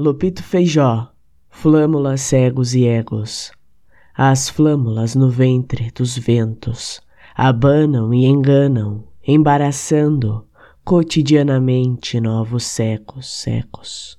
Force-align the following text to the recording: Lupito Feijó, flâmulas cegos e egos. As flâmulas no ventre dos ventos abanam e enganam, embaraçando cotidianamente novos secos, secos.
Lupito 0.00 0.44
Feijó, 0.44 1.08
flâmulas 1.50 2.20
cegos 2.20 2.72
e 2.72 2.84
egos. 2.86 3.50
As 4.16 4.48
flâmulas 4.48 5.16
no 5.16 5.28
ventre 5.28 5.90
dos 5.90 6.16
ventos 6.16 7.00
abanam 7.34 8.14
e 8.14 8.24
enganam, 8.24 9.08
embaraçando 9.26 10.46
cotidianamente 10.84 12.20
novos 12.20 12.62
secos, 12.62 13.26
secos. 13.26 14.16